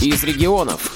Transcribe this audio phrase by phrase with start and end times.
[0.00, 0.92] из регионов.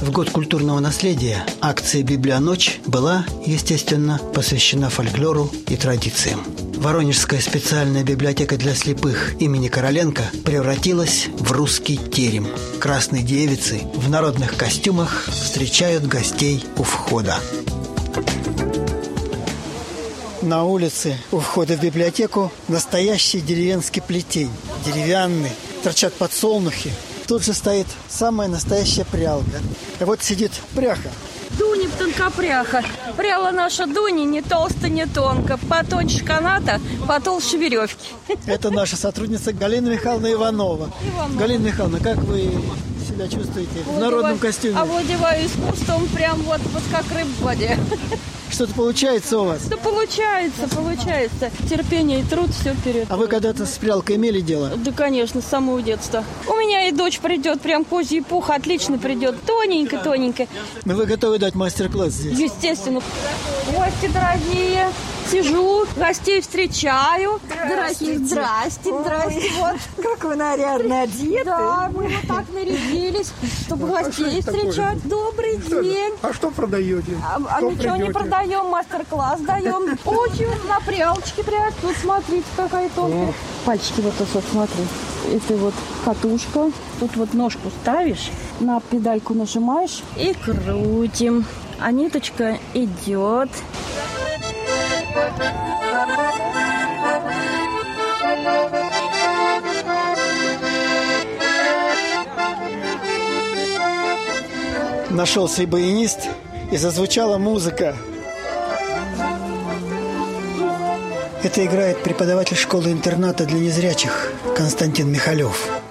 [0.00, 6.44] В год культурного наследия акция «Библионочь» была, естественно, посвящена фольклору и традициям.
[6.76, 12.46] Воронежская специальная библиотека для слепых имени Короленко превратилась в русский терем.
[12.80, 17.38] Красные девицы в народных костюмах встречают гостей у входа.
[20.44, 24.50] На улице у входа в библиотеку настоящий деревенский плетень.
[24.84, 25.50] Деревянный,
[25.82, 26.92] торчат подсолнухи.
[27.26, 29.62] Тут же стоит самая настоящая прялка.
[29.98, 31.08] И вот сидит пряха.
[31.58, 32.82] Дуня тонкопряха.
[33.16, 35.58] Пряла наша Дуня не толсто, не тонко.
[35.66, 38.08] Потоньше каната, потолще веревки.
[38.44, 40.90] Это наша сотрудница Галина Михайловна Иванова.
[41.08, 41.38] Иванова.
[41.38, 42.50] Галина Михайловна, как вы
[43.04, 44.78] себя чувствуете в народном костюме?
[44.78, 47.78] Овладеваю искусством прям вот, вот как рыб в воде.
[48.50, 49.62] Что-то получается у вас?
[49.64, 51.50] Да получается, получается.
[51.68, 53.06] Терпение и труд все вперед.
[53.08, 54.70] А вы когда-то с прялкой имели дело?
[54.76, 56.22] Да, конечно, с самого детства.
[56.46, 59.42] У меня и дочь придет, прям козий пух, отлично придет.
[59.44, 60.46] Тоненько-тоненько.
[60.84, 62.38] Ну, вы готовы дать мастер-класс здесь?
[62.38, 63.00] Естественно.
[63.74, 64.88] Гости дорогие,
[65.30, 67.40] сижу, гостей встречаю.
[67.48, 69.50] Дорогие, здрасте, здрасте.
[69.58, 69.76] Вот.
[70.02, 71.44] Как вы нарядно одеты.
[71.44, 73.32] Да, мы вот так нарядились,
[73.64, 75.06] чтобы гостей встречать.
[75.08, 76.14] Добрый день.
[76.22, 77.16] А что продаете?
[77.22, 79.98] А, а Что ничего не продаем, мастер-класс даем.
[80.04, 81.74] Очень на прялочке прячь.
[81.82, 83.32] Вот смотрите, какая тонкая.
[83.64, 84.84] Пальчики вот тут вот смотри.
[85.32, 86.70] Это вот катушка.
[87.00, 88.30] Тут вот ножку ставишь,
[88.60, 91.44] на педальку нажимаешь и крутим.
[91.80, 93.50] А ниточка идет.
[105.10, 106.28] Нашелся и баянист,
[106.72, 107.94] и зазвучала музыка.
[111.44, 115.83] Это играет преподаватель школы-интерната для незрячих Константин Михалев.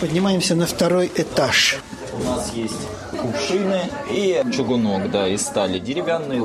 [0.00, 1.78] Поднимаемся на второй этаж.
[2.12, 2.74] У нас есть
[3.20, 6.42] кувшины и чугунок, да, из стали, деревянные.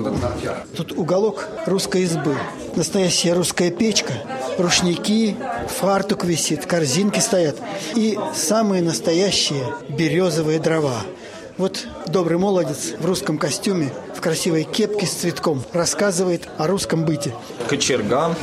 [0.76, 2.36] Тут уголок русской избы.
[2.76, 4.14] Настоящая русская печка,
[4.58, 5.36] рушники,
[5.68, 7.58] фартук висит, корзинки стоят.
[7.96, 11.02] И самые настоящие березовые дрова.
[11.58, 17.34] Вот добрый молодец в русском костюме, в красивой кепке с цветком, рассказывает о русском быте.
[17.70, 18.36] Кочерга,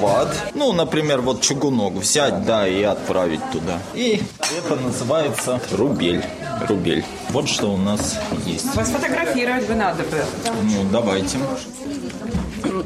[0.00, 0.34] ват.
[0.54, 3.78] Ну, например, вот чугунок взять, да, и отправить туда.
[3.94, 4.22] И
[4.58, 6.24] это называется рубель.
[6.66, 7.04] Рубель.
[7.30, 8.74] Вот что у нас есть.
[8.74, 10.24] Вас фотографировать бы надо бы.
[10.62, 11.38] Ну, давайте.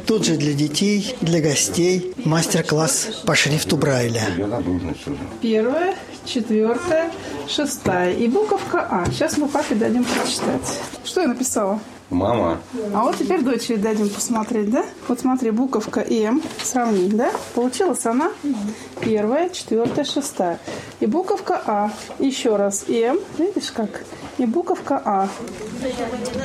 [0.06, 4.22] Тут же для детей, для гостей мастер-класс по шрифту Брайля.
[5.40, 5.94] Первая,
[6.28, 7.10] четвертая,
[7.48, 9.06] шестая и буковка А.
[9.10, 10.80] Сейчас мы папе дадим прочитать.
[11.04, 11.80] Что я написала?
[12.10, 12.58] Мама.
[12.94, 14.84] А вот теперь дочери дадим посмотреть, да?
[15.08, 17.30] Вот смотри, буковка М, сравни, да?
[17.54, 18.30] Получилась она
[19.00, 20.58] первая, четвертая, шестая.
[21.00, 21.90] И буковка А.
[22.18, 24.04] Еще раз М, видишь как?
[24.38, 25.28] И буковка А.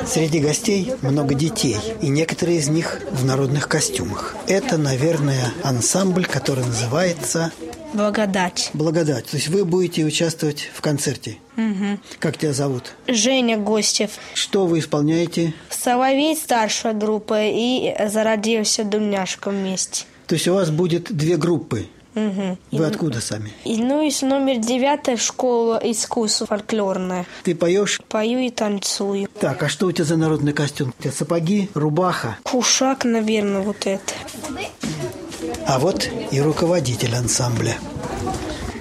[0.06, 4.36] Среди гостей много детей, и некоторые из них в народных костюмах.
[4.48, 7.52] Это, наверное, ансамбль, который называется
[7.94, 8.72] Благодать.
[8.74, 9.26] «Благодать».
[9.28, 11.38] То есть вы будете участвовать в концерте.
[12.20, 12.94] Как тебя зовут?
[13.08, 14.12] Женя Гостев.
[14.34, 15.54] Что вы исполняете?
[15.70, 20.06] Соловей старшая группа и зародился Думняшка вместе.
[20.28, 21.88] То есть у вас будет две группы.
[22.16, 22.60] Мгм.
[22.72, 23.52] Вы откуда сами?
[23.66, 27.26] И, ну и с номер девятая школа искусств фольклорная.
[27.44, 28.00] Ты поешь?
[28.08, 29.28] Пою и танцую.
[29.40, 30.94] Так, а что у тебя за народный костюм?
[30.98, 34.14] У тебя сапоги, рубаха, Кушак, наверное, вот это.
[35.68, 37.76] А вот и руководитель ансамбля.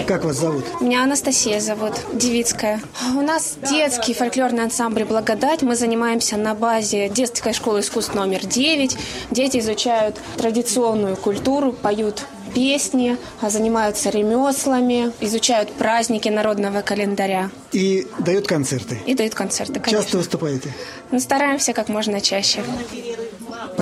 [0.07, 0.65] Как вас зовут?
[0.81, 2.81] Меня Анастасия зовут, Девицкая.
[3.17, 5.63] У нас детский фольклорный ансамбль «Благодать».
[5.63, 8.97] Мы занимаемся на базе детской школы искусств номер 9.
[9.31, 18.47] Дети изучают традиционную культуру, поют песни, а занимаются ремеслами, изучают праздники народного календаря И дает
[18.47, 18.99] концерты.
[19.07, 20.03] и дают концерты, конечно.
[20.03, 20.75] Часто выступаете?
[21.11, 22.63] Мы стараемся как можно чаще.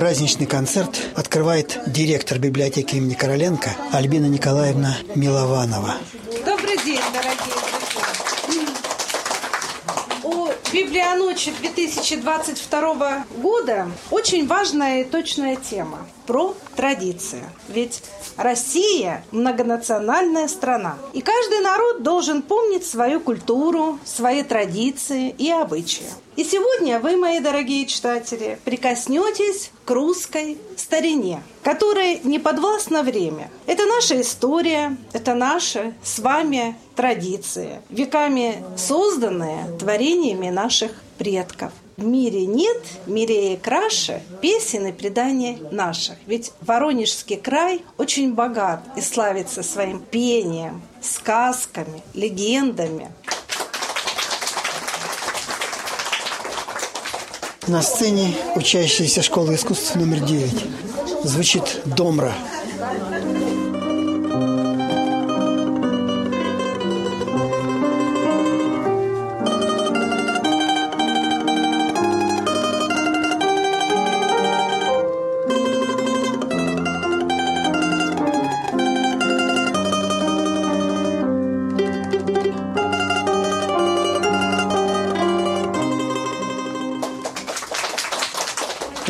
[0.01, 5.93] Праздничный концерт открывает директор библиотеки имени Короленко Альбина Николаевна Милованова.
[6.43, 8.71] Добрый день, дорогие друзья.
[10.23, 17.43] У Библионочи 2022 года очень важная и точная тема про традиции.
[17.67, 18.01] Ведь
[18.37, 20.97] Россия– многонациональная страна.
[21.13, 26.09] И каждый народ должен помнить свою культуру, свои традиции и обычаи.
[26.37, 33.51] И сегодня вы, мои дорогие читатели, прикоснетесь к русской старине, которой не подвластно время.
[33.65, 41.73] Это наша история, это наши с вами традиции, веками созданные творениями наших предков.
[41.97, 46.15] В мире нет мирее краше песен и преданий наших.
[46.25, 53.11] Ведь Воронежский край очень богат и славится своим пением, сказками, легендами.
[57.71, 60.51] На сцене учащаяся школы искусств номер 9
[61.23, 62.33] звучит «Домра».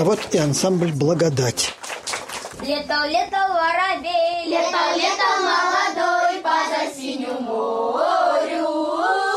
[0.01, 1.75] А вот и ансамбль «Благодать».
[2.63, 8.65] Летал, летал воробей, летал, летал молодой по засиню морю,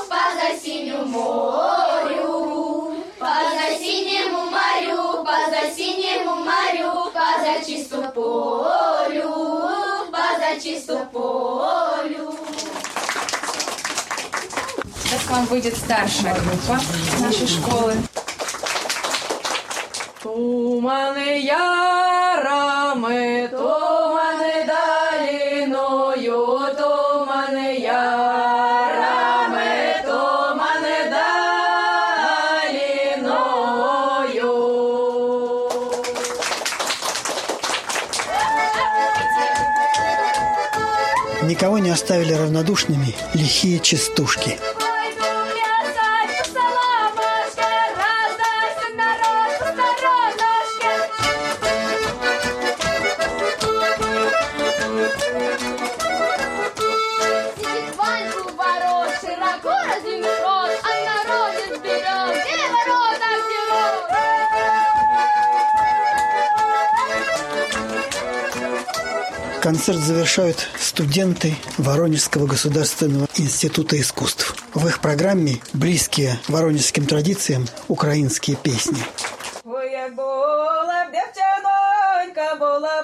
[0.09, 9.31] по засиню морю, по засинему морю, по засинему морю, по зачисту полю,
[10.11, 12.39] по зачисту полю.
[15.03, 16.81] Сейчас к вам выйдет старшая группа
[17.21, 17.97] нашей школы.
[20.85, 26.43] Туманы ярами, туманы долиною,
[26.77, 29.73] туманы ярами,
[30.05, 30.99] туманы
[33.15, 33.45] долиною.
[41.45, 44.59] Никого не оставили равнодушными лихие частушки.
[69.65, 74.55] Концерт завершают студенты Воронежского государственного института искусств.
[74.75, 78.99] В их программе близкие воронежским традициям украинские песни.
[79.65, 83.03] Ой, як була б дівчинонька, була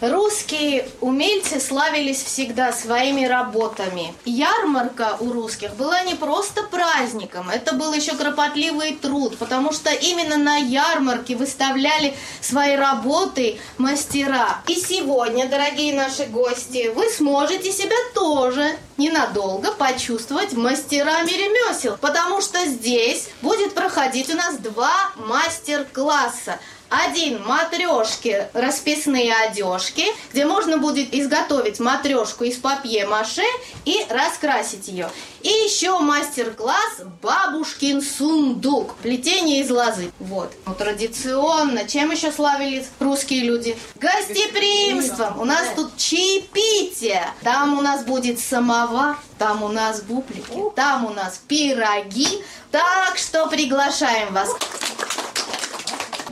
[0.00, 4.12] Русские умельцы славились всегда своими работами.
[4.26, 10.36] Ярмарка у русских была не просто праздником, это был еще кропотливый труд, потому что именно
[10.36, 14.60] на ярмарке выставляли свои работы мастера.
[14.66, 22.58] И сегодня, дорогие наши гости, вы сможете себя тоже ненадолго почувствовать мастерами ремесел, потому что
[22.66, 26.58] здесь будет проходить у нас два мастер-класса.
[26.88, 33.42] Один матрешки, расписные одежки, где можно будет изготовить матрешку из папье-маше
[33.84, 35.10] и раскрасить ее.
[35.42, 40.12] И еще мастер-класс «Бабушкин сундук», плетение из лозы.
[40.20, 40.52] Вот.
[40.64, 41.88] Ну, традиционно.
[41.88, 43.76] Чем еще славились русские люди?
[43.96, 45.40] Гостеприимством.
[45.40, 47.24] У нас тут чаепитие.
[47.42, 52.44] Там у нас будет самовар, там у нас бублики, там у нас пироги.
[52.70, 54.50] Так что приглашаем вас.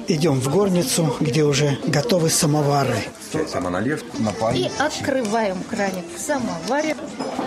[0.06, 2.96] Идем в горницу, где уже готовы самовары.
[3.50, 6.94] Самоналив на И открываем краник в самоваре.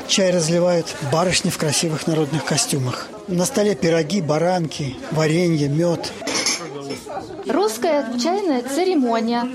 [0.08, 3.08] Чай разливают барышни в красивых народных костюмах.
[3.28, 6.12] На столе пироги, баранки, варенье, мед.
[7.50, 9.48] Русская чайная церемония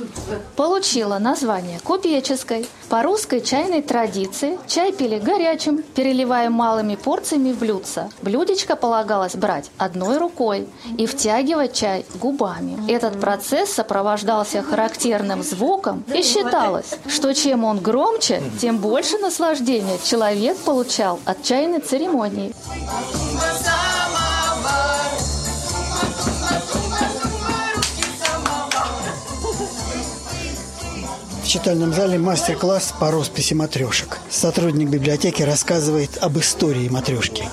[0.57, 2.67] получила название купеческой.
[2.89, 8.11] По русской чайной традиции чай пили горячим, переливая малыми порциями в блюдца.
[8.23, 10.69] Блюдечко полагалось брать одной рукой
[10.99, 12.91] и втягивать чай губами.
[12.91, 20.57] Этот процесс сопровождался характерным звуком и считалось, что чем он громче, тем больше наслаждения человек
[20.59, 22.55] получал от чайной церемонии.
[31.53, 34.21] Читальном зале мастер-класс по росписи матрешек.
[34.31, 37.45] Сотрудник библиотеки рассказывает об истории матрешки.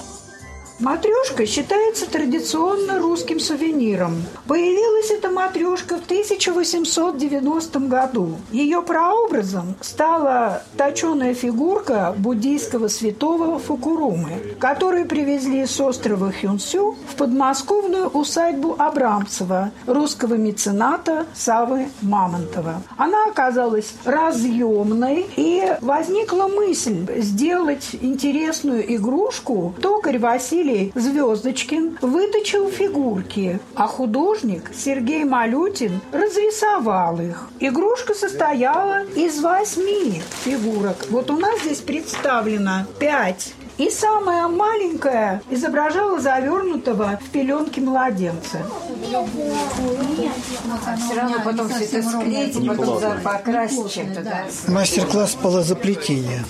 [0.79, 4.23] Матрешка считается традиционно русским сувениром.
[4.47, 8.37] Появилась эта матрешка в 1890 году.
[8.51, 18.07] Ее прообразом стала точеная фигурка буддийского святого Фукурумы, которую привезли с острова Хюнсю в подмосковную
[18.07, 22.83] усадьбу Абрамцева, русского мецената Савы Мамонтова.
[22.95, 29.75] Она оказалась разъемной, и возникла мысль сделать интересную игрушку.
[29.81, 37.49] Токарь Василий Звездочкин выточил фигурки, а художник Сергей Малютин разрисовал их.
[37.59, 41.07] Игрушка состояла из восьми фигурок.
[41.09, 48.59] Вот у нас здесь представлено пять и самая маленькая изображала завернутого в пеленки младенца.
[51.05, 54.21] Все равно потом все это склеить, потом покрасить чем-то.
[54.21, 54.45] Да?
[54.67, 56.43] Мастер-класс полозаплетения.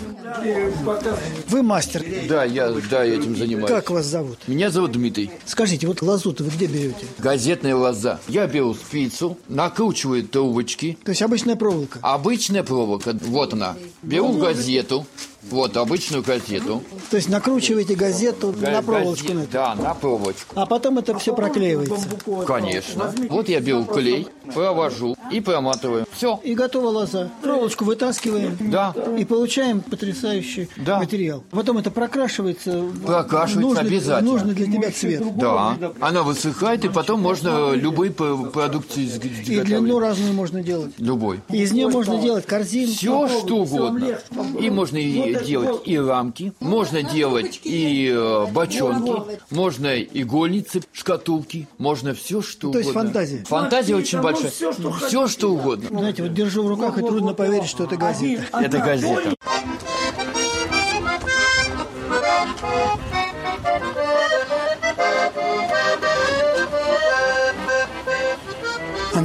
[1.48, 2.04] Вы мастер.
[2.28, 3.70] Да, я да, я этим занимаюсь.
[3.70, 4.40] Как вас зовут?
[4.48, 5.32] Меня зовут Дмитрий.
[5.46, 7.06] Скажите, вот лозу-то вы где берете?
[7.20, 8.20] Газетная лоза.
[8.28, 10.98] Я беру спицу, накручиваю трубочки.
[11.04, 12.00] То есть обычная проволока?
[12.02, 13.16] Обычная проволока.
[13.22, 13.76] Вот она.
[14.02, 15.06] Беру газету.
[15.44, 16.84] Вот, обычную газету.
[17.10, 19.28] То есть накручиваете газету Га- на проволочку?
[19.34, 19.50] газет-?
[19.52, 20.54] Да, на проволочку.
[20.60, 22.08] А потом это все проклеивается?
[22.46, 23.14] Конечно.
[23.30, 26.06] Вот я беру клей, провожу и проматываю.
[26.12, 26.40] Все.
[26.44, 27.30] И готова лоза.
[27.42, 28.58] Проволочку вытаскиваем.
[28.60, 28.94] Да.
[29.18, 31.44] И получаем потрясающий материал.
[31.52, 32.84] Потом это прокрашивается.
[33.06, 34.32] Прокрашивается нужный, обязательно.
[34.32, 35.38] Нужный для тебя цвет.
[35.38, 35.78] Да.
[36.02, 39.64] Она высыхает, и потом можно любые п- продукты из- И изготовить.
[39.66, 40.92] длину разную можно делать.
[40.98, 41.40] Любой.
[41.50, 42.90] И из нее можно делать корзин.
[42.90, 44.20] Все, что угодно.
[44.60, 52.14] И можно и делать и рамки, можно делать и э, бочонки, можно игольницы, шкатулки, можно
[52.14, 53.10] все, что То есть угодно.
[53.10, 53.44] фантазия.
[53.46, 54.52] Фантазия очень большая.
[54.52, 55.90] Все, что угодно.
[55.90, 58.44] Знаете, вот держу в руках, и трудно поверить, что это газета.
[58.54, 59.36] Это газета.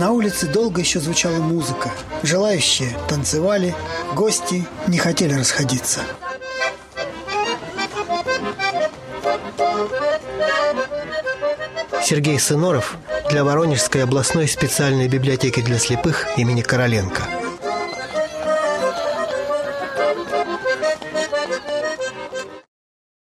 [0.04, 1.90] На улице долго еще звучала музыка.
[2.22, 3.74] Желающие танцевали,
[4.14, 6.00] гости не хотели расходиться.
[12.02, 12.98] Сергей Сыноров
[13.30, 17.22] для Воронежской областной специальной библиотеки для слепых имени Короленко.